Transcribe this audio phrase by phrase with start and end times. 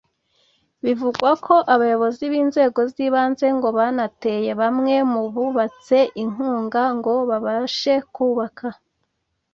[0.83, 8.67] Bivugwa ko abayobozi b’inzego z’ ibanze ngo banateye bamwe mu bubatse inkunga ngo babashe kubaka